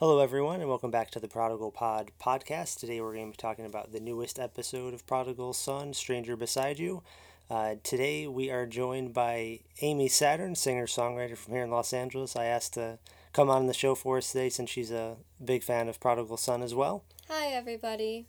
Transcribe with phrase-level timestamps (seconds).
[0.00, 2.80] Hello, everyone, and welcome back to the Prodigal Pod podcast.
[2.80, 6.78] Today, we're going to be talking about the newest episode of Prodigal Son, Stranger Beside
[6.78, 7.02] You.
[7.50, 12.34] Uh, today, we are joined by Aimee Saturne, singer songwriter from here in Los Angeles.
[12.34, 12.96] I asked to
[13.34, 16.62] come on the show for us today since she's a big fan of Prodigal Son
[16.62, 17.04] as well.
[17.28, 18.24] Hi, everybody.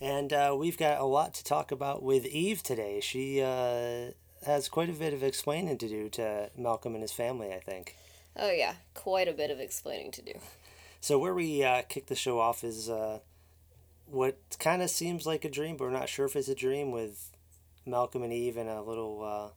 [0.00, 2.98] And uh, we've got a lot to talk about with Eve today.
[3.00, 4.10] She uh,
[4.44, 7.94] has quite a bit of explaining to do to Malcolm and his family, I think.
[8.34, 10.32] Oh, yeah, quite a bit of explaining to do.
[11.06, 13.20] So where we uh, kick the show off is uh,
[14.06, 16.90] what kind of seems like a dream, but we're not sure if it's a dream
[16.90, 17.30] with
[17.86, 19.50] Malcolm and Eve in a little uh,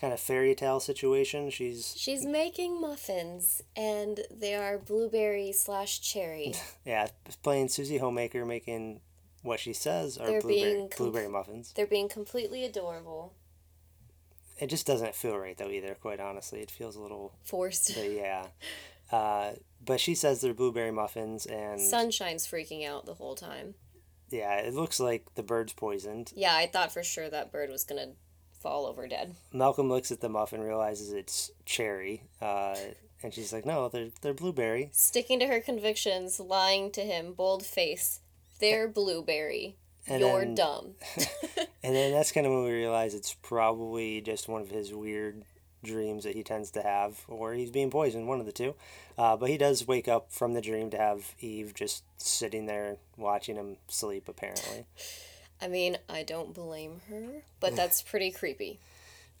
[0.00, 1.50] kind of fairy tale situation.
[1.50, 6.54] She's She's making muffins, and they are blueberry slash cherry.
[6.84, 7.08] yeah
[7.42, 9.00] playing Susie Homemaker, making
[9.42, 11.72] what she says are They're blueberry com- blueberry muffins.
[11.74, 13.32] They're being completely adorable,
[14.60, 15.96] It just doesn't feel right though either.
[16.00, 17.92] Quite honestly, it feels a little forced.
[17.96, 18.46] but yeah.
[19.12, 19.52] Uh,
[19.84, 23.74] but she says they're blueberry muffins, and Sunshine's freaking out the whole time.
[24.30, 26.32] yeah, it looks like the bird's poisoned.
[26.34, 28.12] Yeah, I thought for sure that bird was gonna
[28.60, 29.36] fall over dead.
[29.52, 32.74] Malcolm looks at the muffin, realizes it's cherry, uh,
[33.22, 37.64] and she's like, "No, they're they're blueberry." Sticking to her convictions, lying to him, bold
[37.64, 38.20] face.
[38.58, 39.76] They're blueberry.
[40.08, 40.94] And You're then- dumb.
[41.82, 45.44] And then that's kind of when we realize it's probably just one of his weird
[45.86, 48.74] dreams that he tends to have, or he's being poisoned, one of the two.
[49.16, 52.96] Uh, but he does wake up from the dream to have Eve just sitting there
[53.16, 54.84] watching him sleep, apparently.
[55.62, 58.78] I mean, I don't blame her, but that's pretty creepy.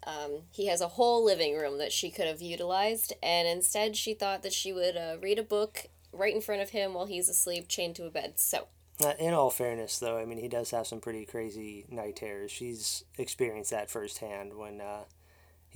[0.06, 4.14] Um, he has a whole living room that she could have utilized, and instead she
[4.14, 7.28] thought that she would uh, read a book right in front of him while he's
[7.28, 8.34] asleep, chained to a bed.
[8.38, 8.68] So,
[9.04, 12.50] Uh, in all fairness, though, I mean, he does have some pretty crazy night terrors.
[12.50, 15.04] She's experienced that firsthand when uh,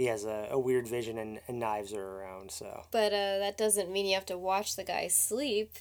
[0.00, 2.50] he has a, a weird vision and, and knives are around.
[2.50, 5.72] So but uh, that doesn't mean you have to watch the guy sleep.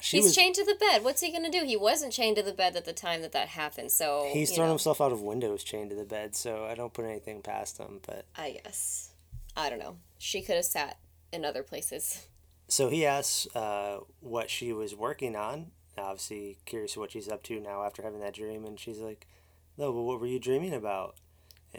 [0.00, 0.34] she he's was.
[0.36, 1.04] chained to the bed.
[1.04, 1.62] What's he gonna do?
[1.64, 3.92] He wasn't chained to the bed at the time that that happened.
[3.92, 6.92] So He's thrown know, himself out of windows chained to the bed, so I don't
[6.92, 8.00] put anything past him.
[8.04, 9.10] But I guess.
[9.56, 9.98] I don't know.
[10.18, 10.98] She could have sat
[11.32, 12.26] in other places.
[12.66, 15.70] so he asks uh, what she was working on.
[15.96, 19.28] Obviously, curious what she's up to now after having that dream, and she's like,
[19.78, 21.14] "No, but what were you dreaming about?"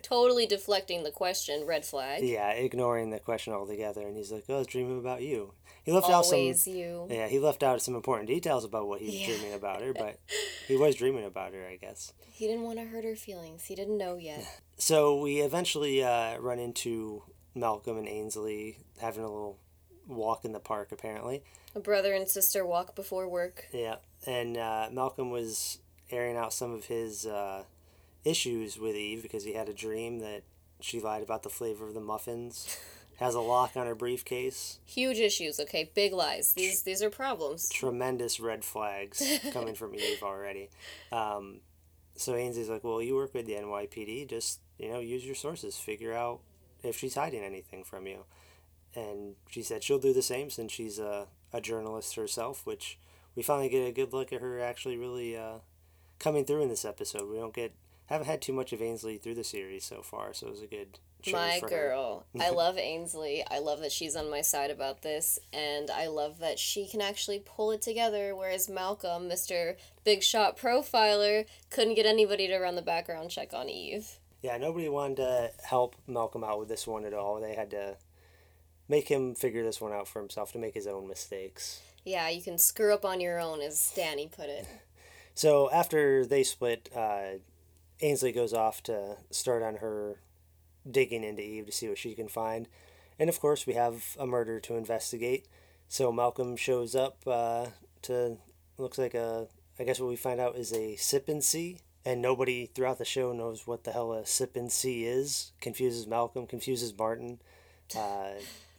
[0.03, 1.65] Totally deflecting the question.
[1.65, 2.23] Red flag.
[2.23, 5.91] Yeah, ignoring the question altogether, and he's like, "Oh, I was dreaming about you." He
[5.91, 6.39] left out some.
[6.39, 7.07] Always you.
[7.09, 9.25] Yeah, he left out some important details about what he was Yeah.
[9.27, 10.19] dreaming about her, but
[10.67, 12.11] he was dreaming about her, I guess.
[12.31, 13.65] He didn't want to hurt her feelings.
[13.65, 14.45] He didn't know yet.
[14.77, 17.23] So we eventually uh, run into
[17.55, 19.57] Malcolm and Ainsley having a little
[20.05, 21.43] walk in the park, apparently.
[21.75, 23.67] A brother and sister walk before work.
[23.71, 23.95] Yeah,
[24.27, 25.79] and uh, Malcolm was
[26.11, 27.63] airing out some of his uh,
[28.25, 30.43] issues with Eve because he had a dream that
[30.81, 32.77] she lied about the flavor of the muffins.
[33.17, 34.79] Has a lock on her briefcase.
[34.85, 35.89] Huge issues, okay?
[35.95, 36.51] Big lies.
[36.51, 37.69] These these are problems.
[37.69, 40.69] tremendous red flags coming from Eve already.
[41.13, 41.61] Um,
[42.17, 44.27] so Ainsley's like, well, you work with the NYPD.
[44.29, 45.77] Just you know, use your sources.
[45.77, 46.41] Figure out
[46.83, 48.25] if she's hiding anything from you.
[48.93, 52.99] And she said she'll do the same since she's a, a journalist herself, which
[53.35, 55.59] we finally get a good look at her actually really uh,
[56.19, 57.29] coming through in this episode.
[57.29, 57.73] We don't get
[58.13, 60.67] haven't had too much of Ainsley through the series so far, so it was a
[60.67, 60.99] good
[61.31, 62.25] My girl.
[62.39, 63.43] I love Ainsley.
[63.49, 67.01] I love that she's on my side about this, and I love that she can
[67.01, 69.75] actually pull it together, whereas Malcolm, Mr.
[70.03, 74.19] Big Shot Profiler, couldn't get anybody to run the background check on Eve.
[74.41, 77.41] Yeah, nobody wanted to help Malcolm out with this one at all.
[77.41, 77.97] They had to
[78.87, 81.81] make him figure this one out for himself to make his own mistakes.
[82.03, 84.67] Yeah, you can screw up on your own, as Dani put it.
[85.37, 87.39] So after they split, uh,
[88.01, 90.19] Ainsley goes off to start on her
[90.89, 92.67] digging into Eve to see what she can find.
[93.17, 95.45] And of course, we have a murder to investigate.
[95.87, 97.67] So Malcolm shows up uh,
[98.03, 98.37] to,
[98.77, 99.47] looks like a,
[99.79, 101.79] I guess what we find out is a sip and see.
[102.03, 105.53] And nobody throughout the show knows what the hell a sip and see is.
[105.61, 107.39] Confuses Malcolm, confuses Martin.
[107.97, 108.33] Uh,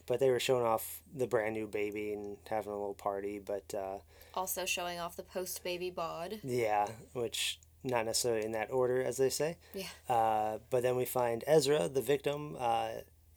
[0.05, 3.39] but they were showing off the brand new baby and having a little party.
[3.43, 3.97] But uh,
[4.33, 6.39] Also showing off the post baby bod.
[6.43, 9.57] yeah, which not necessarily in that order, as they say.
[9.73, 9.87] Yeah.
[10.07, 12.89] Uh, but then we find Ezra, the victim, uh,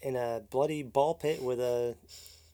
[0.03, 1.97] in a bloody ball pit with a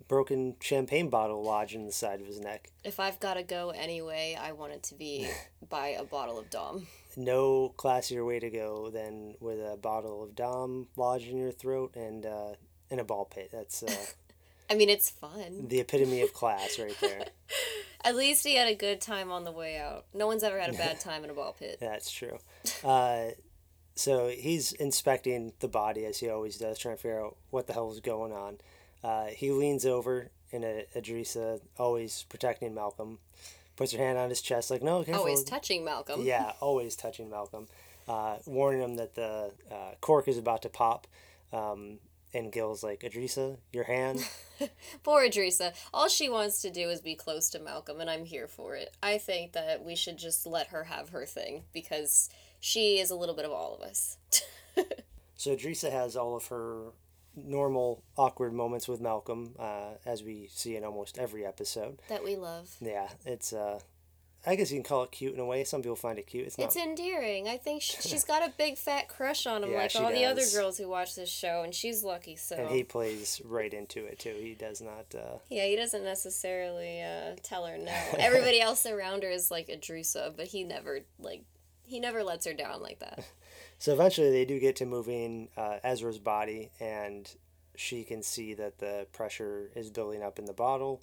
[0.09, 2.71] broken champagne bottle lodged in the side of his neck.
[2.85, 5.29] If I've got to go anyway, I want it to be
[5.69, 6.87] by a bottle of Dom.
[7.17, 11.97] No classier way to go than with a bottle of Dom lodged in your throat
[11.97, 12.53] and uh,
[12.91, 13.51] in a ball pit.
[13.53, 13.91] That's uh,
[14.71, 15.69] I mean, it's fun.
[15.69, 17.27] the epitome of class right there.
[18.05, 20.05] At least he had a good time on the way out.
[20.15, 21.79] No one's ever had a bad time in a ball pit.
[21.81, 22.39] That's true.
[22.85, 23.31] Uh,
[23.95, 27.73] so he's inspecting the body as he always does, trying to figure out what the
[27.73, 28.59] hell is going on.
[29.03, 30.65] Uh, he leans over and
[30.95, 33.19] Edrisa always protecting Malcolm.
[33.77, 35.21] Puts her hand on his chest, like, no, careful.
[35.21, 36.23] Always touching Malcolm.
[36.23, 37.67] Yeah, always touching Malcolm,
[38.09, 41.07] uh, warning him that the uh, cork is about to pop.
[41.53, 41.99] Um,
[42.37, 44.29] and Gil's like, Edrisa, your hand.
[45.03, 45.73] Poor Edrisa.
[45.93, 48.95] All she wants to do is be close to Malcolm, and I'm here for it.
[49.03, 52.29] I think that we should just let her have her thing because
[52.61, 54.19] she is a little bit of all of us.
[55.35, 56.93] so Edrisa has all of her
[57.35, 62.01] normal awkward moments with Malcolm, uh, as we see in almost every episode.
[62.09, 62.77] That we love.
[62.81, 63.81] Yeah, it's uh,
[64.47, 65.65] I guess you can call it cute in a way.
[65.65, 66.47] Some people find it cute.
[66.47, 66.67] It's not.
[66.67, 67.49] It's endearing.
[67.49, 70.25] I think she, she's got a big fat crush on him, Yeah, like all the
[70.25, 72.37] other girls who watch this show, and she's lucky.
[72.37, 74.37] So and he plays right into it too.
[74.39, 75.07] He does not.
[75.13, 77.93] Uh, yeah, he doesn't necessarily uh, tell her no.
[78.19, 81.43] Everybody else around her is like Edrisa, but he never like
[81.83, 83.25] he never lets her down like that.
[83.79, 87.31] So eventually, they do get to moving uh, Ezra's body, and
[87.75, 91.03] she can see that the pressure is building up in the bottle,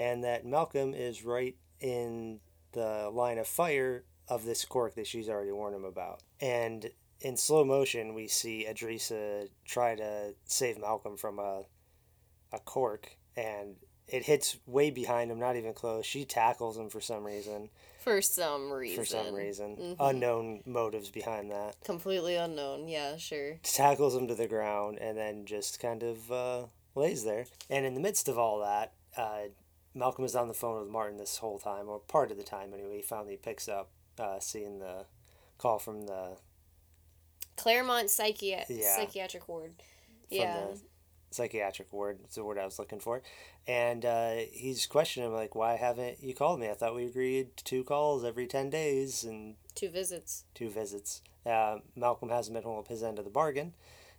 [0.00, 2.40] and that Malcolm is right in
[2.72, 6.20] the line of fire of this cork that she's already warned him about.
[6.40, 11.62] And in slow motion, we see Edrisa try to save Malcolm from a
[12.50, 13.76] a cork, and
[14.06, 16.06] it hits way behind him, not even close.
[16.06, 17.68] She tackles him for some reason.
[17.98, 18.96] For some reason.
[18.96, 19.96] For some reason, Mhm.
[20.00, 21.76] unknown motives behind that.
[21.84, 22.88] Completely unknown.
[22.88, 23.58] Yeah, sure.
[23.62, 27.44] tackles him to the ground and then just kind of uh, lays there.
[27.68, 29.48] And in the midst of all that, uh,
[29.98, 32.72] Malcolm is on the phone with Martin this whole time, or part of the time
[32.72, 32.96] anyway.
[32.96, 35.06] He finally picks up, uh, seeing the
[35.58, 36.36] call from the
[37.56, 38.96] Claremont psychi- Yeah.
[38.96, 39.74] psychiatric ward.
[40.28, 40.66] from Yeah.
[40.72, 40.80] the
[41.30, 42.20] psychiatric ward.
[42.24, 43.22] It's the word I was looking for.
[43.66, 46.68] And uh, he's questioning him like, "Why haven't you called me?
[46.68, 50.44] I thought we agreed to two calls every ten days and Two visits.
[50.54, 53.74] two visits." Uh, Malcolm hasn't been holding up his end of the bargain,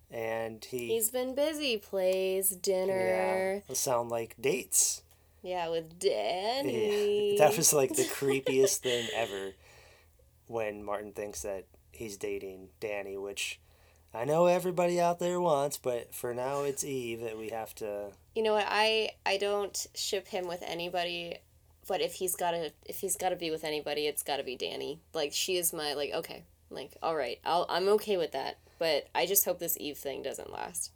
[0.09, 1.77] and he He's been busy.
[1.77, 3.63] Plays dinner.
[3.67, 5.03] yeah, sound like dates.
[5.41, 7.37] Yeah, with Dani.
[7.37, 9.53] Yeah, that was like the creepiest thing ever
[10.47, 13.59] when Martin thinks that he's dating Dani, which
[14.13, 18.11] I know everybody out there wants, but for now it's Eve that we have to.
[18.35, 18.65] You know what?
[18.67, 21.37] I I don't ship him with anybody,
[21.87, 24.99] but if he's gotta if he's gotta be with anybody, it's gotta be Dani.
[25.13, 28.57] Like she is my like okay, like all right, I'll I'm okay with that.
[28.79, 30.91] But I just hope this Eve thing doesn't last.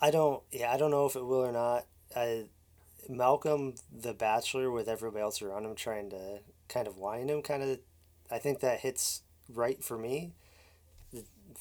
[0.00, 0.42] I don't.
[0.52, 1.84] Yeah, I don't know if it will or not.
[2.16, 2.44] I,
[3.08, 7.62] Malcolm, the Bachelor, with everybody else around him trying to kind of whine him, kind
[7.62, 7.78] of.
[8.30, 9.22] I think that hits
[9.52, 10.32] right for me.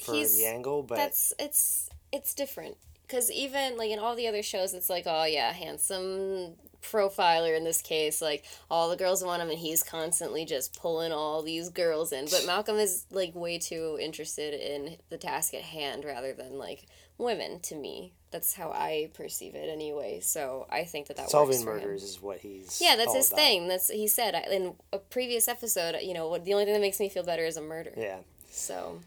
[0.04, 4.28] For He's- the angle, but That's it's it's different because even like in all the
[4.28, 9.24] other shows, it's like oh yeah, handsome profiler in this case like all the girls
[9.24, 13.34] want him and he's constantly just pulling all these girls in but malcolm is like
[13.36, 16.86] way too interested in the task at hand rather than like
[17.18, 21.31] women to me that's how i perceive it anyway so i think that that works
[21.31, 21.81] solving for him.
[21.83, 22.79] murders is what he's.
[22.81, 23.39] yeah that's his about.
[23.39, 26.81] thing that's he said in a previous episode you know what the only thing that
[26.81, 28.18] makes me feel better is a murder Yeah.
[28.50, 29.00] so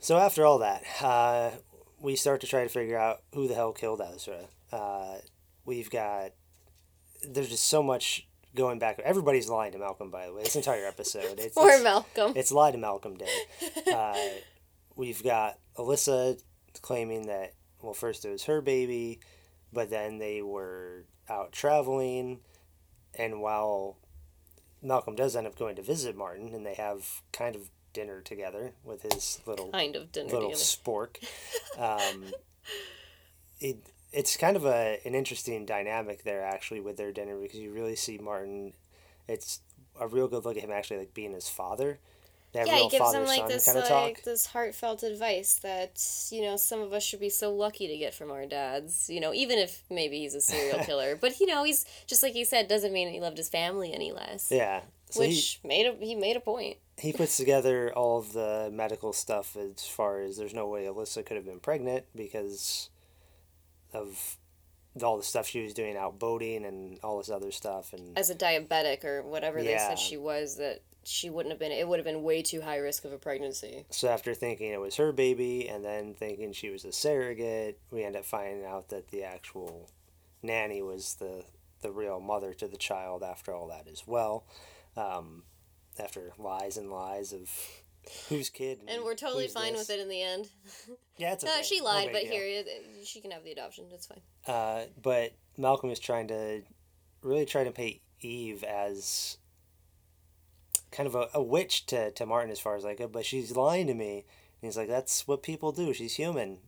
[0.00, 1.50] So after all that, uh,
[2.00, 4.38] we start to try to figure out who the hell killed Ezra.
[4.72, 5.16] Uh,
[5.66, 6.30] we've got
[7.28, 8.98] there's just so much going back.
[9.04, 10.42] Everybody's lying to Malcolm, by the way.
[10.42, 13.36] This entire episode, it's poor it's, malcolm it's lie to Malcolm Day.
[13.94, 14.16] Uh,
[14.96, 16.40] we've got Alyssa
[16.80, 19.20] claiming that well, first it was her baby,
[19.72, 22.40] but then they were out traveling,
[23.14, 23.96] and while
[24.82, 28.72] Malcolm does end up going to visit Martin, and they have kind of dinner together
[28.84, 30.62] with his little kind of dinner little together.
[30.62, 31.16] spork.
[31.78, 32.24] Um,
[33.60, 33.78] it
[34.12, 37.96] it's kind of a an interesting dynamic there actually with their dinner because you really
[37.96, 38.72] see Martin.
[39.28, 39.60] It's
[39.98, 42.00] a real good look at him actually like being his father.
[42.52, 44.22] That yeah, real he gives him like this like talk.
[44.24, 46.02] this heartfelt advice that
[46.32, 49.08] you know some of us should be so lucky to get from our dads.
[49.08, 52.32] You know, even if maybe he's a serial killer, but you know he's just like
[52.32, 54.48] he said doesn't mean he loved his family any less.
[54.50, 54.80] Yeah.
[55.10, 56.78] So which made a he made a point.
[56.98, 60.84] he, he puts together all of the medical stuff as far as there's no way
[60.84, 62.90] Alyssa could have been pregnant because
[63.92, 64.38] of
[65.02, 68.30] all the stuff she was doing out boating and all this other stuff and As
[68.30, 71.72] a diabetic or whatever they said she was, that she wouldn't have been.
[71.72, 73.84] It would have been way too high risk of a pregnancy.
[73.90, 78.04] So after thinking it was her baby and then thinking she was a surrogate, we
[78.04, 79.90] end up finding out that the actual
[80.42, 81.44] nanny was the
[81.82, 84.44] the real mother to the child after all that as well.
[84.96, 85.42] Um,
[85.98, 87.50] after lies and lies of
[88.28, 88.80] whose kid.
[88.86, 89.88] And we're totally fine this.
[89.88, 90.48] with it in the end.
[91.16, 92.32] Yeah, it's No, she lied, but deal.
[92.32, 92.64] here
[93.04, 93.84] she can have the adoption.
[93.92, 94.22] It's fine.
[94.46, 96.62] Uh, but Malcolm is trying to
[97.20, 99.36] really try to paint Eve as
[100.92, 103.86] kind of a, a witch to, to Martin as far as like, but she's lying
[103.86, 104.24] to me.
[104.62, 105.92] And he's like, that's what people do.
[105.94, 106.58] She's human.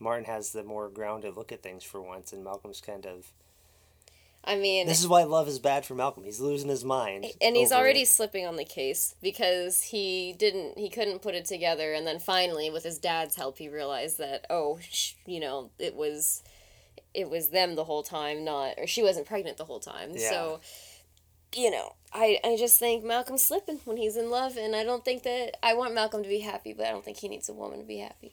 [0.00, 3.32] Martin has the more grounded look at things for once, and Malcolm's kind of
[4.44, 6.22] I mean, This is why love is bad for Malcolm.
[6.24, 7.26] He's losing his mind.
[7.42, 8.08] and he's already it.
[8.08, 12.70] slipping on the case because he didn't he couldn't put it together and then finally
[12.70, 16.42] with his dad's help he realized that oh sh- you know it was
[17.14, 20.30] it was them the whole time not or she wasn't pregnant the whole time Yeah.
[20.30, 20.60] so
[21.56, 25.04] you know I, I just think malcolm's slipping when he's in love and i don't
[25.04, 27.52] think that i want malcolm to be happy but i don't think he needs a
[27.54, 28.32] woman to be happy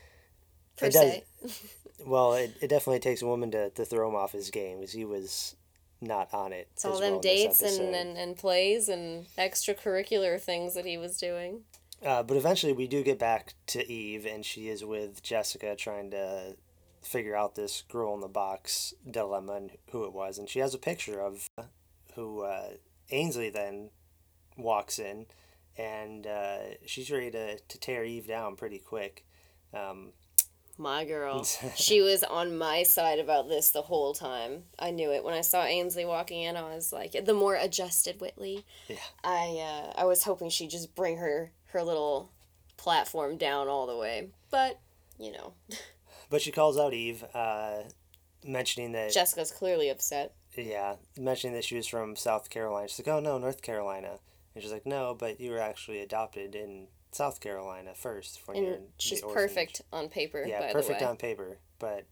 [0.76, 1.24] per It does- se
[2.06, 4.92] Well, it, it definitely takes a woman to, to throw him off his game because
[4.92, 5.56] he was
[6.00, 6.68] not on it.
[6.72, 11.16] it's all them well dates and, and, and plays and extracurricular things that he was
[11.18, 11.62] doing
[12.06, 16.12] Uh, but eventually, we do get back to Eve, and she is with Jessica trying
[16.12, 16.54] to
[17.02, 20.38] figure out this girl in the box dilemma and who it was.
[20.38, 21.48] And she has a picture of
[22.18, 22.70] who uh,
[23.12, 23.90] Ainsley then
[24.56, 25.26] walks in,
[25.76, 29.24] and uh, she's ready to, to tear Eve down pretty quick.
[29.72, 30.12] Um,
[30.76, 31.44] My girl.
[31.76, 34.64] she was on my side about this the whole time.
[34.80, 35.22] I knew it.
[35.22, 38.64] When I saw Ainsley walking in, I was like, the more adjusted Whitley.
[38.88, 38.96] Yeah.
[39.22, 42.32] I uh, I was hoping she'd just bring her her little
[42.76, 44.30] platform down all the way.
[44.50, 44.80] But,
[45.20, 45.52] you know,
[46.30, 47.82] but she calls out Eve, uh,
[48.44, 50.34] mentioning that Jessica's clearly upset.
[50.66, 52.88] Yeah, mentioning that she was from South Carolina.
[52.88, 54.18] She's like, oh no, North Carolina.
[54.54, 58.40] And she's like, no, but you were actually adopted in South Carolina first.
[58.46, 61.10] When you're And she's the orphanage." perfect on paper, Yeah, by perfect the way.
[61.10, 62.04] on paper, but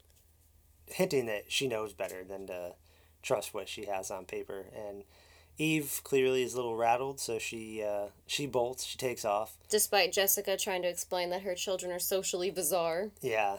[0.85, 2.73] hinting that she knows better than to
[3.21, 4.65] trust what she has on paper.
[4.73, 5.03] And
[5.57, 8.85] Eve clearly is a little rattled, so she uh, she bolts.
[8.85, 9.57] She takes off.
[9.69, 13.09] Despite Jessica trying to explain that her children are socially bizarre.
[13.21, 13.57] Yeah,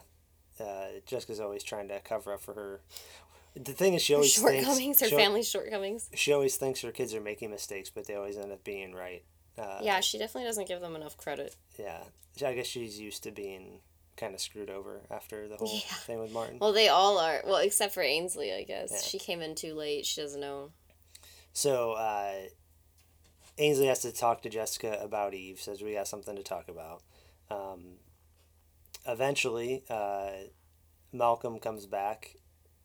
[0.61, 2.80] uh, Jessica's always trying to cover up for her.
[3.55, 6.11] The thing is, she always thinks shortcomings, her she, family's shortcomings.
[6.14, 9.25] she always thinks her kids are making mistakes, but they always end up being right.
[9.57, 11.57] Uh, Yeah, she definitely doesn't give them enough credit.
[11.78, 12.02] Yeah,
[12.45, 13.81] I guess she's used to being
[14.17, 15.81] kind of screwed over after the whole Yeah.
[15.81, 16.59] thing with Martin.
[16.61, 17.43] Well, they all are.
[17.45, 18.90] Well, except for Ainsley, I guess.
[18.93, 18.99] Yeah.
[18.99, 20.07] She came in too late.
[20.07, 20.71] She doesn't know.
[21.52, 22.35] So uh,
[23.59, 25.61] Ainsley has to talk to Jessica about Eve.
[25.61, 27.02] Says we got something to talk about.
[27.50, 27.97] Um,
[29.07, 30.31] eventually, uh,
[31.12, 32.37] Malcolm comes back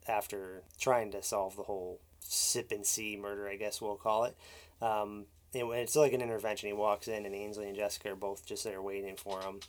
[0.08, 3.48] after trying to solve the whole sip and see murder.
[3.48, 4.36] I guess we'll call it.
[4.82, 6.68] Um, and it's like an intervention.
[6.68, 9.60] He walks in, and Ainsley and Jessica are both just there waiting for him.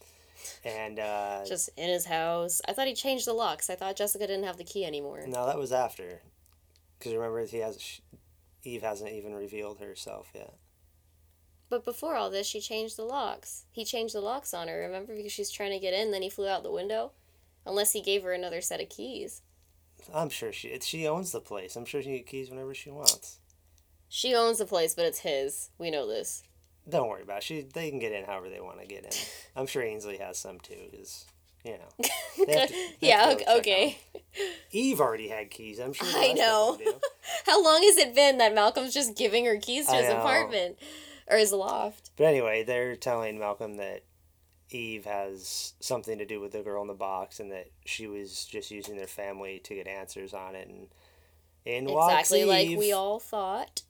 [0.64, 2.60] And uh, Just in his house.
[2.66, 3.70] I thought he changed the locks.
[3.70, 5.24] I thought Jessica didn't have the key anymore.
[5.26, 6.22] No, that was after.
[6.98, 8.00] Because remember, he has sh-
[8.62, 10.54] Eve hasn't even revealed herself yet.
[11.68, 13.64] But before all this, she changed the locks.
[13.72, 15.14] He changed the locks on her, remember?
[15.14, 17.12] Because she's trying to get in, then he flew out the window.
[17.66, 19.42] Unless he gave her another set of keys.
[20.12, 21.76] I'm sure she she owns the place.
[21.76, 23.38] I'm sure she can get keys whenever she wants.
[24.08, 25.70] She owns the place, but it's his.
[25.78, 26.42] We know this.
[26.88, 27.42] Don't worry about it.
[27.44, 29.10] She they can get in however they want to get in.
[29.56, 31.24] I'm sure Ainsley has some too, because
[31.64, 32.04] you know.
[32.46, 33.98] To- yeah, okay.
[34.70, 35.78] Eve already had keys.
[35.78, 36.06] I'm sure.
[36.10, 36.78] I know.
[37.46, 40.18] How long has it been that Malcolm's just giving her keys to I his know.
[40.18, 40.78] apartment?
[41.26, 42.10] Or his loft?
[42.16, 44.02] But anyway, they're telling Malcolm that
[44.74, 48.44] Eve has something to do with the girl in the box, and that she was
[48.44, 50.88] just using their family to get answers on it, and
[51.64, 53.82] in walks Exactly like we all thought.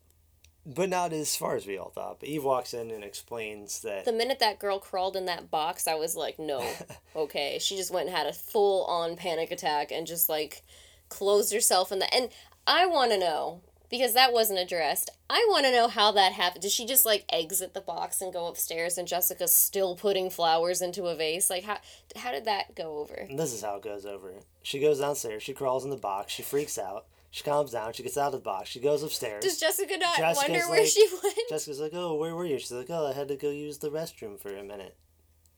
[0.67, 2.21] But not as far as we all thought.
[2.21, 5.87] But Eve walks in and explains that The minute that girl crawled in that box,
[5.87, 6.67] I was like, no,
[7.17, 7.59] okay.
[7.61, 10.63] She just went and had a full on panic attack and just like
[11.11, 12.13] closed herself in the.
[12.15, 12.31] And
[12.67, 13.61] I want to know,
[13.97, 16.63] because that wasn't addressed, I want to know how that happened.
[16.63, 20.83] Did she just like exit the box and go upstairs and Jessica's still putting flowers
[20.83, 21.49] into a vase?
[21.49, 21.79] Like, how,
[22.17, 23.29] how did that go over?
[23.37, 24.33] this is how it goes over.
[24.65, 28.03] She goes downstairs, she crawls in the box, she freaks out, she calms down, she
[28.03, 29.45] gets out of the box, she goes upstairs.
[29.45, 31.39] Does Jessica not Jessica's wonder where like- she went?
[31.49, 33.91] Jessica's like, "Oh, where were you?" She's like, "Oh, I had to go use the
[33.91, 34.97] restroom for a minute."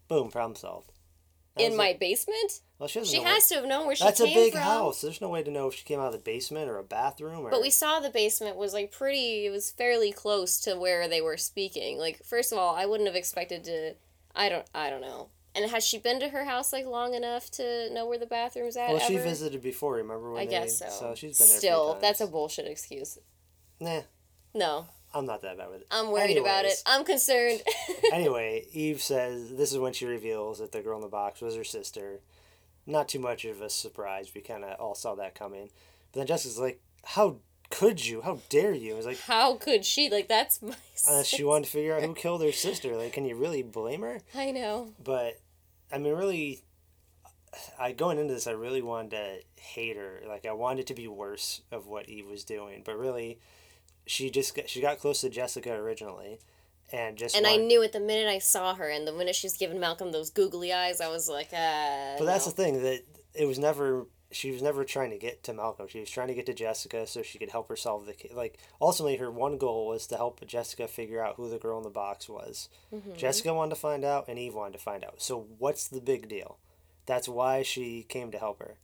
[0.09, 0.93] Boom, problem solved.
[1.65, 2.01] In my it.
[2.01, 2.61] basement?
[2.79, 4.19] well, she, She know where- has to have known where she was.
[4.19, 4.63] That's a big from.
[4.63, 5.01] house.
[5.01, 7.41] There's no way to know if she came out of the basement or a bathroom
[7.47, 7.51] or.
[7.51, 9.47] But we saw the basement was like pretty.
[9.47, 11.99] It was fairly close to where they were speaking.
[11.99, 13.95] Like first of all, I wouldn't have expected to.
[14.35, 14.67] I don't.
[14.75, 15.29] I don't know.
[15.55, 18.77] And has she been to her house like long enough to know where the bathroom's
[18.77, 18.91] at?
[18.91, 19.95] Well, she visited before.
[19.95, 20.51] Remember when I they?
[20.51, 20.87] guess so.
[20.91, 21.59] So she's been there.
[21.59, 23.17] Still, that's a bullshit excuse.
[23.81, 24.03] Nah,
[24.55, 24.87] No,
[25.17, 25.87] I'm not that bad with it.
[25.91, 26.75] I'm worried about it.
[26.85, 27.63] I'm concerned.
[28.13, 31.57] anyway, Eve says this is when she reveals that the girl in the box was
[31.57, 32.21] her sister.
[32.87, 34.31] Not too much of a surprise.
[34.35, 35.71] We kind of all saw that coming.
[36.13, 37.39] But then Jessica's like, "How
[37.71, 38.21] could you?
[38.21, 40.11] How dare you?" I was like, How could she?
[40.11, 40.75] Like that's my.
[41.09, 42.95] uh, she wanted to figure out who killed her sister.
[42.95, 44.21] Like, can you really blame her?
[44.35, 44.93] I know.
[45.03, 45.41] But
[45.91, 46.61] I mean, really,
[47.79, 50.21] I going into this, I really wanted to hate her.
[50.29, 52.83] Like, I wanted it to be worse of what Eve was doing.
[52.85, 53.41] But really,
[54.07, 56.39] she just got, she got close to Jessica originally,
[56.93, 59.57] and just And I knew it the minute I saw her, and the minute she's
[59.57, 62.15] giving Malcolm those googly eyes, I was like, ah.
[62.19, 62.51] But that's no.
[62.53, 63.03] the thing that
[63.35, 65.87] it was never she was never trying to get to Malcolm.
[65.89, 68.33] She was trying to get to Jessica so she could help her solve the case.
[68.35, 71.85] Like ultimately, her one goal was to help Jessica figure out who the girl in
[71.85, 72.69] the box was.
[72.95, 73.17] Mm-hmm.
[73.17, 75.23] Jessica wanted to find out, and Eve wanted to find out.
[75.23, 76.59] So what's the big deal?
[77.07, 78.77] That's why she came to help her.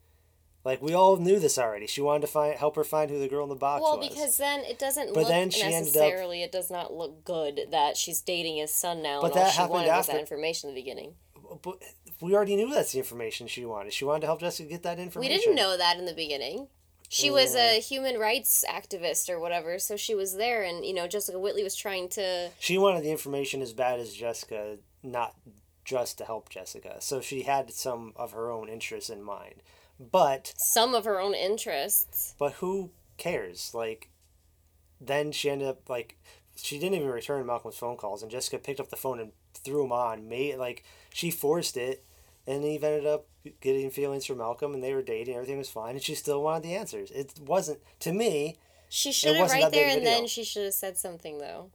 [0.64, 1.86] Like we all knew this already.
[1.86, 4.08] She wanted to find help her find who the girl in the box Well, was.
[4.08, 6.42] Well, because then it doesn't But look then she ended up- necessarily.
[6.42, 9.50] It does not look good that she's dating his son now, But and all that
[9.50, 11.14] she happened wanted was after- that information in the beginning.
[11.62, 11.82] but
[12.20, 13.92] we already knew that's the information she wanted.
[13.92, 15.32] She wanted to help Jessica get that information.
[15.32, 16.68] We didn't know that in the beginning.
[17.08, 17.86] She was a mm.
[17.86, 21.76] human rights activist or whatever, so she was there, and you know Jessica Whitley was
[21.76, 22.48] trying to.
[22.58, 25.34] She wanted the information as bad as Jessica, not
[25.84, 26.96] just to help Jessica.
[27.00, 29.56] So she had some of her own interests in mind.
[30.10, 32.34] But some of her own interests.
[32.38, 33.72] but who cares?
[33.74, 34.08] Like
[35.00, 36.18] then she ended up like
[36.56, 39.84] she didn't even return Malcolm's phone calls and Jessica picked up the phone and threw
[39.84, 40.28] him on.
[40.28, 42.04] Made like she forced it
[42.46, 43.26] and Eve ended up
[43.60, 46.64] getting feelings for Malcolm and they were dating, everything was fine, and she still wanted
[46.64, 47.10] the answers.
[47.10, 48.56] It wasn't to me
[48.88, 51.70] She should have right there and then she should have said something though.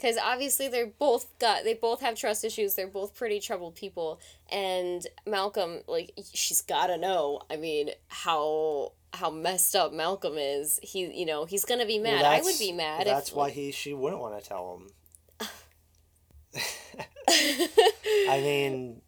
[0.00, 2.74] Cuz obviously they're both got they both have trust issues.
[2.74, 7.42] They're both pretty troubled people and Malcolm like she's got to know.
[7.50, 10.78] I mean, how how messed up Malcolm is.
[10.82, 12.24] He you know, he's going to be Well, mad.
[12.24, 14.90] I would be mad That's if why like, he she wouldn't want to tell him.
[17.28, 19.02] I mean,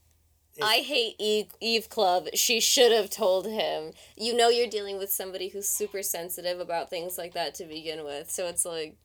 [0.60, 2.28] I hate Eve, Eve Club.
[2.34, 3.92] She should have told him.
[4.16, 8.04] You know you're dealing with somebody who's super sensitive about things like that to begin
[8.04, 8.30] with.
[8.30, 8.96] So it's like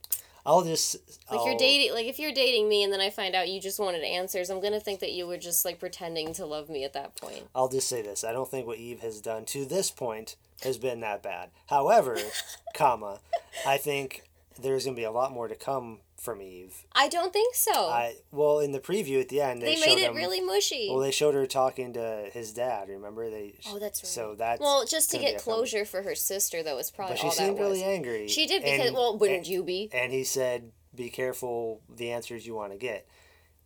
[0.46, 0.96] I'll just
[1.32, 3.62] like I'll, you're dating like if you're dating me and then I find out you
[3.62, 6.70] just wanted answers, I'm going to think that you were just like pretending to love
[6.70, 7.48] me at that point.
[7.56, 10.78] I'll just say this: I don't think what Eve has done to this point has
[10.78, 11.50] been that bad.
[11.68, 12.18] However,
[12.74, 13.20] comma,
[13.66, 14.24] I think
[14.62, 16.86] there's gonna be a lot more to come from Eve.
[16.94, 17.74] I don't think so.
[17.90, 20.88] I well in the preview at the end they, they showed made it really mushy.
[20.90, 22.88] Well, they showed her talking to his dad.
[22.90, 23.56] Remember they?
[23.68, 24.10] Oh, that's right.
[24.10, 27.26] So that's well, just to get closure for her sister though is probably But she
[27.26, 27.68] all that seemed was.
[27.68, 28.28] really angry.
[28.30, 29.90] She did because and- well, wouldn't and- you be?
[29.94, 33.06] And he said, "Be careful the answers you want to get."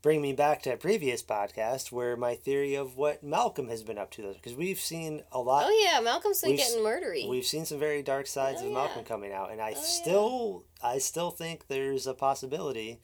[0.04, 3.98] Bring me back to a previous podcast where my theory of what Malcolm has been
[3.98, 5.66] up to, because we've seen a lot.
[5.68, 7.28] Oh yeah, Malcolm's been getting murdery.
[7.28, 8.76] We've seen some very dark sides Oh, of yeah.
[8.78, 9.82] Malcolm coming out, and I yeah.
[9.82, 13.02] still, I still think there's a possibility.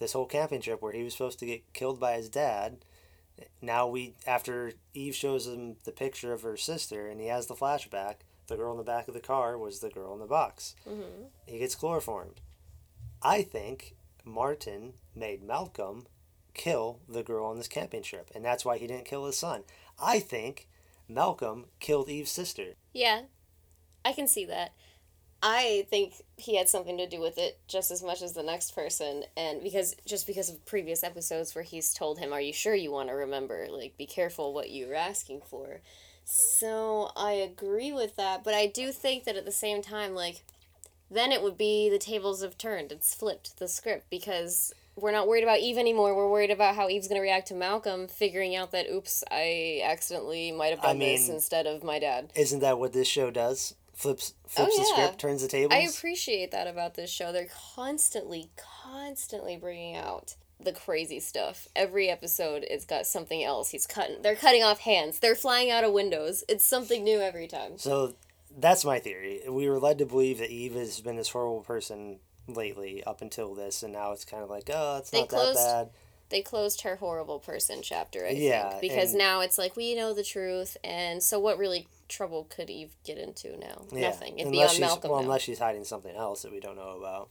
[0.00, 2.84] This whole camping trip where he was supposed to get killed by his dad.
[3.62, 7.54] Now we, after Eve shows him the picture of her sister, and he has the
[7.54, 8.16] flashback.
[8.48, 10.74] The girl in the back of the car was the girl in the box.
[10.86, 11.28] Mhm.
[11.46, 12.40] He gets chloroformed.
[13.22, 16.06] I think Martin made Malcolm
[16.54, 19.64] kill the girl on this camping trip, and that's why he didn't kill his son.
[20.00, 20.68] I think
[21.08, 22.74] Malcolm killed Eve's sister.
[22.92, 23.22] Yeah,
[24.04, 24.72] I can see that.
[25.44, 28.76] I think he had something to do with it just as much as the next
[28.76, 32.76] person, and because just because of previous episodes where he's told him, "Are you sure
[32.76, 33.66] you want to remember?
[33.68, 35.80] Like, be careful what you're asking for."
[36.24, 40.44] So I agree with that, but I do think that at the same time, like,
[41.10, 42.92] then it would be the tables have turned.
[42.92, 46.14] It's flipped the script because we're not worried about Eve anymore.
[46.14, 50.52] We're worried about how Eve's gonna react to Malcolm, figuring out that oops, I accidentally
[50.52, 52.32] might have I done this instead of my dad.
[52.36, 53.74] Isn't that what this show does?
[53.94, 54.92] Flips flips the Oh, yeah.
[55.04, 55.72] script, turns the tables.
[55.74, 57.30] I appreciate that about this show.
[57.32, 61.68] They're constantly, constantly bringing out the crazy stuff.
[61.74, 63.70] Every episode, it's got something else.
[63.70, 64.22] He's cutting.
[64.22, 65.18] They're cutting off hands.
[65.18, 66.44] They're flying out of windows.
[66.48, 67.78] It's something new every time.
[67.78, 68.14] so
[68.58, 69.40] that's my theory.
[69.48, 73.54] We were led to believe that Eve has been this horrible person lately up until
[73.54, 75.90] this, and now it's kind of like, oh, it's They not closed- that bad.
[76.28, 78.24] They closed her horrible person chapter.
[78.24, 81.88] I Yeah, think because now it's like we know the truth, and so what really
[82.08, 83.84] trouble could Eve get into now?
[83.92, 84.08] Yeah.
[84.08, 84.38] Nothing.
[84.38, 85.24] It's unless beyond she's, Malcolm Well, now.
[85.24, 87.28] unless she's hiding something else that we don't know about.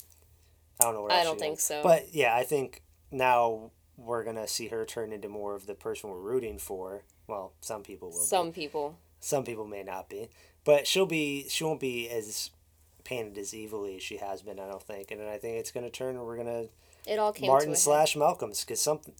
[0.80, 1.64] I don't know what I don't think knows.
[1.64, 1.82] so.
[1.82, 6.12] But yeah, I think now we're gonna see her turn into more of the person
[6.12, 7.04] we're rooting for.
[7.28, 8.20] Well, some people will.
[8.20, 8.26] be.
[8.26, 8.98] Some people.
[9.20, 10.30] Some people may not be,
[10.64, 11.48] but she'll be.
[11.50, 12.52] She won't be as
[13.04, 14.60] painted as evilly as she has been.
[14.60, 16.20] I don't think, and I think it's gonna turn.
[16.20, 16.66] We're gonna
[17.06, 19.14] It all came to Martin slash Malcolm's because something.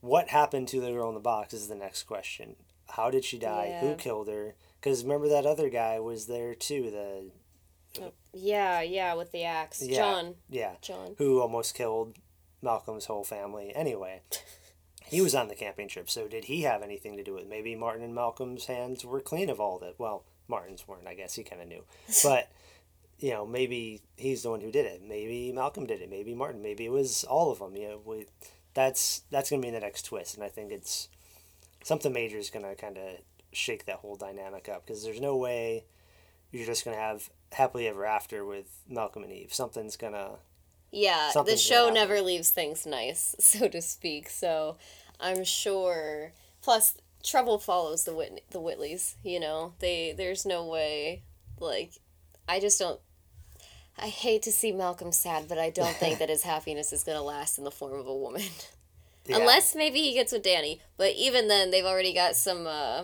[0.00, 2.54] What happened to the girl in the box is the next question.
[2.90, 3.66] How did she die?
[3.70, 3.80] Yeah.
[3.80, 4.54] Who killed her?
[4.80, 6.90] Because remember that other guy was there too.
[6.90, 9.82] The oh, Yeah, yeah, with the axe.
[9.82, 9.96] Yeah.
[9.96, 10.34] John.
[10.48, 11.14] yeah, John.
[11.18, 12.16] who almost killed
[12.62, 13.72] Malcolm's whole family.
[13.74, 14.22] Anyway,
[15.04, 16.08] he was on the camping trip.
[16.08, 17.42] So did he have anything to do with?
[17.42, 17.50] it?
[17.50, 19.94] Maybe Martin and Malcolm's hands were clean of all that.
[19.98, 21.08] Well, Martin's weren't.
[21.08, 21.84] I guess he kind of knew,
[22.22, 22.50] but.
[23.18, 25.02] You know, maybe he's the one who did it.
[25.06, 26.10] Maybe Malcolm did it.
[26.10, 26.62] Maybe Martin.
[26.62, 27.76] Maybe it was all of them.
[27.76, 28.26] You know, we,
[28.74, 31.08] that's that's gonna be the next twist, and I think it's
[31.82, 33.18] something major is gonna kind of
[33.52, 35.84] shake that whole dynamic up because there's no way
[36.52, 39.52] you're just gonna have happily ever after with Malcolm and Eve.
[39.52, 40.36] Something's gonna
[40.90, 44.28] Yeah, the show never leaves things nice, so to speak.
[44.28, 44.76] So
[45.20, 46.32] I'm sure.
[46.62, 49.14] Plus, trouble follows the Whit- the Whitleys.
[49.22, 51.22] You know, they there's no way.
[51.58, 51.92] Like,
[52.48, 53.00] I just don't.
[54.00, 57.22] I hate to see Malcolm sad, but I don't think that his happiness is gonna
[57.22, 58.42] last in the form of a woman.
[59.26, 59.38] Yeah.
[59.40, 63.02] Unless maybe he gets with Dani, but even then, they've already got some uh,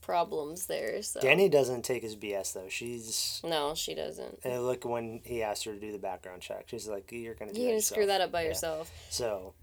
[0.00, 1.00] problems there.
[1.02, 2.68] So Dani doesn't take his BS though.
[2.68, 4.40] She's no, she doesn't.
[4.44, 6.64] and look when he asked her to do the background check.
[6.66, 8.48] She's like, "You're gonna do You're gonna screw that up by Yeah.
[8.48, 8.90] yourself.
[9.10, 9.54] So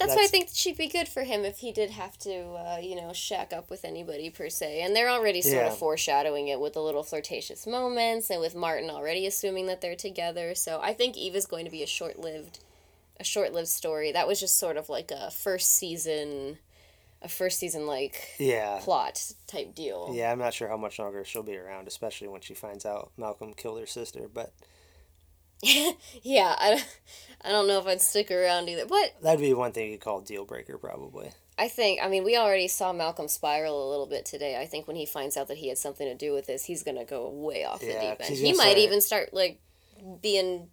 [0.00, 2.78] That's, why I think she'd be good for him if he did have to, uh,
[2.82, 4.82] you know, shack up with anybody per se.
[4.82, 5.68] And they're already sort Yeah.
[5.72, 9.94] of foreshadowing it with the little flirtatious moments, and with Martin already assuming that they're
[9.96, 10.54] together.
[10.54, 12.58] So I think Eve is going to be a short lived,
[13.18, 14.10] a short lived story.
[14.12, 16.58] That was just sort of like a first season,
[17.22, 20.10] a first season like yeah, plot type deal.
[20.14, 20.32] yeah.
[20.32, 23.52] I'm not sure how much longer she'll be around, especially when she finds out Malcolm
[23.54, 24.28] killed her sister.
[24.32, 24.52] But
[26.22, 26.82] yeah, I,
[27.42, 30.20] I don't know if I'd stick around either, but that'd be one thing you call
[30.20, 31.30] deal breaker, probably.
[31.58, 34.58] I think, I mean, we already saw Malcolm spiral a little bit today.
[34.58, 36.82] I think when he finds out that he had something to do with this, he's
[36.82, 38.38] going to go way off Yeah, the deep end.
[38.38, 39.60] He might start- even start, like,
[40.22, 40.68] being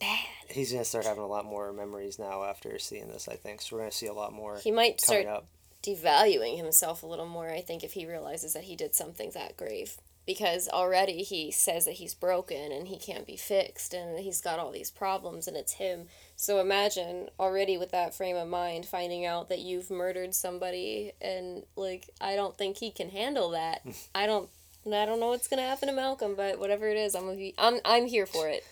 [0.00, 0.18] bad.
[0.48, 3.28] He's gonna start having a lot more memories now after seeing this.
[3.28, 3.76] I think so.
[3.76, 5.46] We're gonna see a lot more He might start up.
[5.82, 9.56] devaluing himself a little more, I think, if he realizes that he did something that
[9.56, 9.98] grave.
[10.28, 14.58] Because already he says that he's broken and he can't be fixed and he's got
[14.58, 16.08] all these problems and it's him.
[16.36, 21.62] So imagine already with that frame of mind finding out that you've murdered somebody and
[21.76, 23.80] like I don't think he can handle that.
[24.14, 24.50] I don't
[24.86, 28.06] I don't know what's gonna happen to Malcolm, but whatever it is, I'm I'm I'm
[28.06, 28.66] here for it.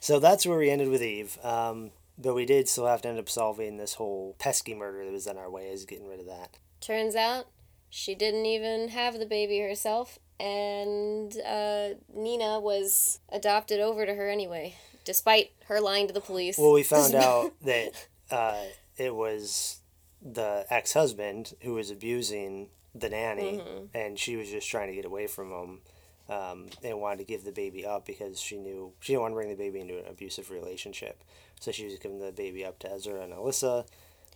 [0.00, 1.38] So that's where we ended with Eve.
[1.44, 5.12] Um, but we did still have to end up solving this whole pesky murder that
[5.12, 5.68] was in our way.
[5.68, 6.56] Is getting rid of that.
[6.80, 7.46] Turns out
[7.88, 14.28] she didn't even have the baby herself, and uh, Nina was adopted over to her
[14.28, 16.58] anyway, despite her lying to the police.
[16.58, 17.92] Well, we found out that
[18.30, 18.62] uh,
[18.96, 19.80] it was
[20.22, 23.84] the ex husband who was abusing the nanny, Mm-hmm.
[23.96, 25.80] and she was just trying to get away from him.
[26.28, 29.36] Um, and wanted to give the baby up because she knew she didn't want to
[29.36, 31.22] bring the baby into an abusive relationship.
[31.60, 33.86] So she was giving the baby up to Ezra and Alyssa.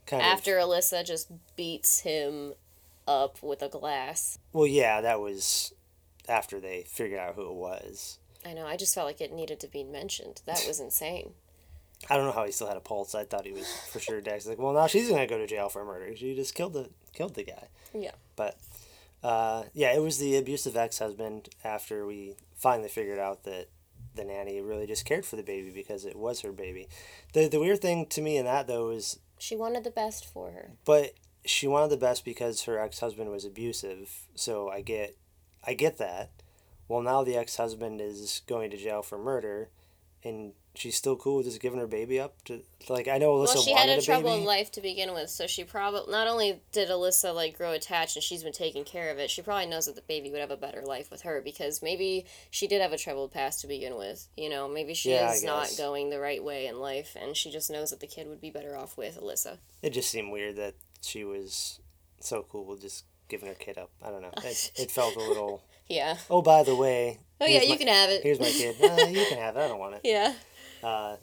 [0.06, 2.52] Kind After Alyssa just beats him
[3.08, 4.38] up with a glass.
[4.52, 5.72] Well, yeah, that was
[6.28, 8.18] after they figured out who it was.
[8.44, 10.42] I know, I just felt like it needed to be mentioned.
[10.46, 11.32] That was insane.
[12.08, 13.14] I don't know how he still had a pulse.
[13.14, 14.34] I thought he was for sure dead.
[14.34, 16.16] He's like, well, now she's gonna go to jail for murder.
[16.16, 17.68] She just killed the killed the guy.
[17.92, 18.12] Yeah.
[18.36, 18.56] But
[19.22, 21.50] uh, yeah, it was the abusive ex husband.
[21.62, 23.68] After we finally figured out that
[24.14, 26.88] the nanny really just cared for the baby because it was her baby.
[27.34, 30.52] The the weird thing to me in that though is, She wanted the best for
[30.52, 30.70] her.
[30.86, 31.12] but
[31.44, 34.10] she wanted the best because her ex husband was abusive.
[34.34, 35.16] So I get,
[35.66, 36.30] I get that.
[36.88, 39.68] Well, now the ex husband is going to jail for murder,
[40.24, 43.54] and she's still cool with just giving her baby up to like I know Alyssa
[43.54, 44.46] well, she had a a troubled baby.
[44.46, 48.22] life to begin with, so she probably not only did Alyssa like grow attached and
[48.22, 49.30] she's been taking care of it.
[49.30, 52.26] She probably knows that the baby would have a better life with her because maybe
[52.50, 54.26] she did have a troubled past to begin with.
[54.36, 57.50] You know, maybe she Yeah, is not going the right way in life, and she
[57.50, 59.58] just knows that the kid would be better off with Alyssa.
[59.82, 61.80] It just seemed weird that she was
[62.20, 63.90] so cool with just giving her kid up.
[64.04, 64.30] I don't know.
[64.44, 65.62] It, it felt a little.
[65.88, 66.16] Yeah.
[66.28, 67.18] Oh, by the way.
[67.40, 68.22] Oh yeah, you my- can have it.
[68.22, 68.76] Here's my kid.
[68.82, 69.60] Uh, you can have it.
[69.60, 70.00] I don't want it.
[70.04, 70.34] Yeah.
[70.82, 71.16] Uh,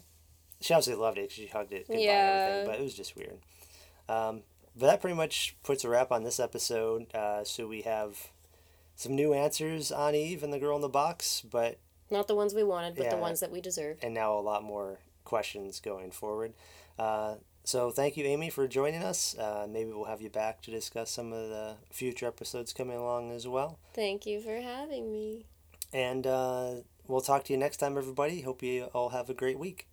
[0.60, 2.46] she obviously loved it 'cause she hugged it goodbye and Yeah.
[2.50, 3.38] everything, but it was just weird.
[4.08, 4.42] Um,
[4.76, 7.12] but that pretty much puts a wrap on this episode.
[7.14, 8.28] Uh, so we have
[8.96, 11.78] some new answers on Eve and the girl in the box, but
[12.10, 14.02] Not the ones we wanted, but the ones that we deserved.
[14.02, 16.54] and now a lot more questions going forward.
[16.98, 17.36] Uh,
[17.68, 19.36] so thank you, Aimee, for joining us.
[19.36, 23.30] Uh, maybe we'll have you back to discuss some of the future episodes coming along
[23.30, 23.78] as well.
[23.92, 25.44] Thank you for having me.
[25.92, 26.76] And uh,
[27.06, 28.40] we'll talk to you next time, everybody.
[28.40, 29.86] Hope you all have a great week.